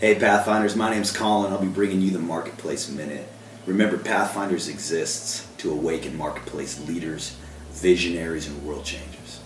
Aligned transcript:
Hey 0.00 0.14
Pathfinders, 0.14 0.76
my 0.76 0.88
name's 0.88 1.14
Colin. 1.14 1.52
I'll 1.52 1.60
be 1.60 1.66
bringing 1.66 2.00
you 2.00 2.10
the 2.10 2.18
Marketplace 2.18 2.88
Minute. 2.88 3.28
Remember, 3.66 3.98
Pathfinders 3.98 4.66
exists 4.66 5.46
to 5.58 5.70
awaken 5.70 6.16
marketplace 6.16 6.80
leaders, 6.88 7.36
visionaries, 7.72 8.46
and 8.48 8.64
world 8.64 8.86
changers. 8.86 9.40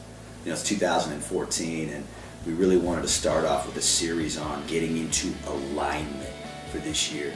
You 0.45 0.51
know, 0.51 0.53
it's 0.53 0.63
2014, 0.63 1.89
and 1.89 2.07
we 2.47 2.53
really 2.53 2.77
wanted 2.77 3.03
to 3.03 3.09
start 3.09 3.45
off 3.45 3.67
with 3.67 3.77
a 3.79 3.83
series 3.83 4.39
on 4.39 4.65
getting 4.69 4.97
into 4.97 5.35
alignment 5.49 6.33
for 6.71 6.79
this 6.79 7.13
year. 7.13 7.33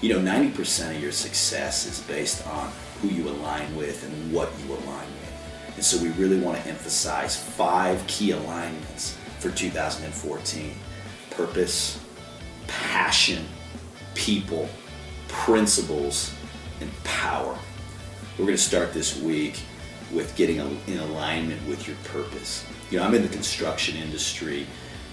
You 0.00 0.14
know, 0.14 0.20
90% 0.20 0.94
of 0.94 1.02
your 1.02 1.10
success 1.10 1.84
is 1.84 1.98
based 2.06 2.46
on 2.46 2.70
who 3.00 3.08
you 3.08 3.28
align 3.28 3.74
with 3.74 4.04
and 4.04 4.32
what 4.32 4.52
you 4.64 4.72
align 4.72 5.08
with. 5.08 5.74
And 5.74 5.84
so 5.84 6.00
we 6.00 6.10
really 6.10 6.38
want 6.38 6.62
to 6.62 6.68
emphasize 6.68 7.36
five 7.36 8.06
key 8.06 8.30
alignments 8.30 9.18
for 9.40 9.50
2014 9.50 10.74
purpose, 11.30 11.98
passion, 13.12 13.44
people, 14.14 14.66
principles, 15.28 16.32
and 16.80 16.90
power. 17.04 17.54
We're 18.38 18.46
going 18.46 18.56
to 18.56 18.62
start 18.62 18.94
this 18.94 19.20
week 19.20 19.60
with 20.14 20.34
getting 20.34 20.56
in 20.86 20.98
alignment 20.98 21.60
with 21.68 21.86
your 21.86 21.98
purpose. 22.04 22.64
You 22.90 22.98
know, 22.98 23.04
I'm 23.04 23.12
in 23.12 23.20
the 23.20 23.28
construction 23.28 23.96
industry, 23.96 24.66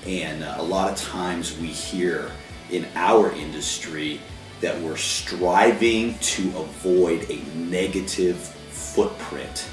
and 0.07 0.45
uh, 0.45 0.55
a 0.59 0.63
lot 0.63 0.89
of 0.89 0.97
times 0.97 1.59
we 1.59 1.67
hear 1.67 2.31
in 2.71 2.87
our 2.95 3.33
industry 3.33 4.21
that 4.61 4.79
we're 4.81 4.95
striving 4.95 6.17
to 6.19 6.47
avoid 6.57 7.29
a 7.29 7.43
negative 7.53 8.37
footprint 8.37 9.67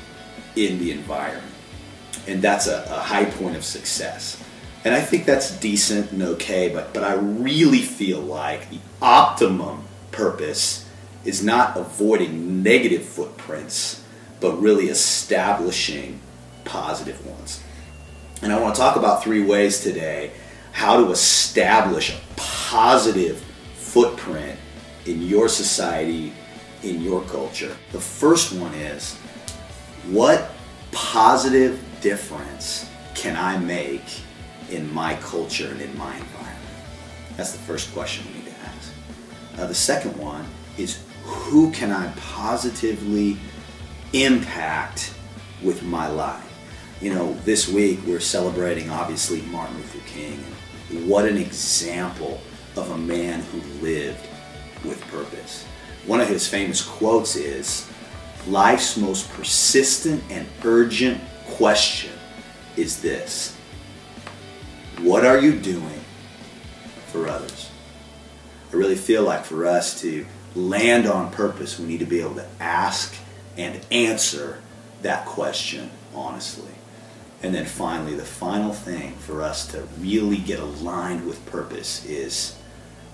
in 0.57 0.81
the 0.81 0.91
environment. 0.91 1.55
And 2.27 2.43
that's 2.43 2.67
a, 2.67 2.83
a 2.91 2.99
high 2.99 3.27
point 3.27 3.55
of 3.55 3.65
success. 3.65 4.43
And 4.87 4.95
I 4.95 5.01
think 5.01 5.25
that's 5.25 5.51
decent 5.51 6.13
and 6.13 6.23
okay, 6.23 6.69
but, 6.69 6.95
but 6.95 7.03
I 7.03 7.15
really 7.15 7.81
feel 7.81 8.21
like 8.21 8.71
the 8.71 8.79
optimum 9.03 9.83
purpose 10.13 10.89
is 11.25 11.43
not 11.43 11.77
avoiding 11.77 12.63
negative 12.63 13.03
footprints, 13.03 14.05
but 14.41 14.63
really 14.63 14.87
establishing 14.87 16.21
positive 16.65 17.27
ones. 17.27 17.65
And 18.43 18.53
I 18.53 18.61
want 18.61 18.77
to 18.77 18.81
talk 18.81 18.95
about 18.95 19.25
three 19.25 19.45
ways 19.45 19.81
today 19.81 20.31
how 20.71 21.03
to 21.05 21.11
establish 21.11 22.15
a 22.15 22.21
positive 22.37 23.43
footprint 23.75 24.57
in 25.05 25.21
your 25.21 25.49
society, 25.49 26.33
in 26.85 27.03
your 27.03 27.23
culture. 27.23 27.77
The 27.91 28.01
first 28.01 28.53
one 28.53 28.73
is 28.75 29.17
what 30.13 30.53
positive 30.93 31.83
difference 32.01 32.89
can 33.17 33.35
I 33.35 33.59
make 33.59 34.05
in 34.71 34.93
my 34.93 35.15
culture 35.17 35.69
and 35.69 35.81
in 35.81 35.97
my 35.97 36.17
environment? 36.17 36.57
That's 37.37 37.53
the 37.53 37.59
first 37.59 37.93
question 37.93 38.27
we 38.27 38.41
need 38.41 38.47
to 38.47 38.55
ask. 38.67 39.69
The 39.69 39.75
second 39.75 40.17
one 40.17 40.47
is 40.79 41.03
who 41.23 41.71
can 41.73 41.91
I 41.91 42.13
positively 42.17 43.37
impact 44.13 45.15
with 45.63 45.83
my 45.83 46.09
life? 46.09 46.43
You 47.01 47.15
know, 47.15 47.35
this 47.45 47.69
week 47.69 48.01
we're 48.07 48.21
celebrating 48.21 48.91
obviously 48.91 49.43
Martin 49.43 49.77
Luther 49.77 50.07
King. 50.07 50.39
What 51.09 51.27
an 51.27 51.37
example 51.37 52.41
of 52.77 52.91
a 52.91 52.99
man 52.99 53.41
who 53.41 53.59
lived 53.83 54.27
with 54.85 55.01
purpose. 55.09 55.65
One 56.07 56.21
of 56.21 56.29
his 56.29 56.47
famous 56.47 56.83
quotes 56.83 57.37
is 57.37 57.91
Life's 58.47 58.97
most 58.97 59.29
persistent 59.31 60.23
and 60.31 60.47
urgent 60.65 61.21
question 61.49 62.13
is 62.77 63.03
this 63.03 63.56
what 65.01 65.25
are 65.25 65.39
you 65.39 65.59
doing 65.59 66.01
for 67.09 67.29
others? 67.29 67.71
I 68.73 68.77
really 68.77 68.97
feel 68.97 69.23
like 69.23 69.45
for 69.45 69.67
us 69.67 70.01
to 70.03 70.27
land 70.55 71.07
on 71.07 71.31
purpose, 71.31 71.79
we 71.79 71.87
need 71.87 72.01
to 72.01 72.07
be 72.07 72.21
able 72.21 72.37
to 72.37 72.47
ask 72.61 73.15
and 73.57 73.81
answer 73.91 74.61
that 75.03 75.27
question 75.27 75.91
honestly. 76.15 76.73
And 77.43 77.55
then 77.55 77.67
finally, 77.67 78.15
the 78.15 78.25
final 78.25 78.73
thing 78.73 79.13
for 79.17 79.43
us 79.43 79.67
to 79.69 79.83
really 79.99 80.39
get 80.39 80.59
aligned 80.59 81.27
with 81.27 81.45
purpose 81.47 82.05
is 82.07 82.57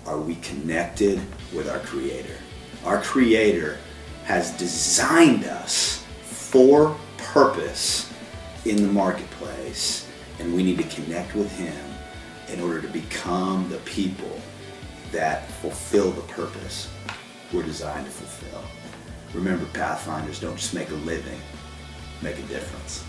are 0.06 0.18
we 0.18 0.36
connected 0.36 1.20
with 1.52 1.68
our 1.68 1.80
Creator? 1.80 2.36
Our 2.84 3.00
Creator 3.00 3.78
has 4.24 4.52
designed 4.52 5.44
us 5.44 6.04
for 6.22 6.96
purpose 7.18 8.12
in 8.64 8.76
the 8.76 8.88
marketplace 8.88 10.08
and 10.38 10.54
we 10.54 10.62
need 10.62 10.78
to 10.78 10.84
connect 10.84 11.34
with 11.34 11.50
Him 11.52 11.76
in 12.48 12.60
order 12.60 12.80
to 12.82 12.88
become 12.88 13.68
the 13.68 13.78
people 13.78 14.40
that 15.12 15.48
fulfill 15.50 16.10
the 16.10 16.22
purpose 16.22 16.90
we're 17.52 17.62
designed 17.62 18.06
to 18.06 18.10
fulfill. 18.10 18.62
Remember, 19.34 19.66
Pathfinders 19.72 20.40
don't 20.40 20.56
just 20.56 20.74
make 20.74 20.90
a 20.90 20.94
living, 20.94 21.40
make 22.22 22.38
a 22.38 22.42
difference. 22.42 23.04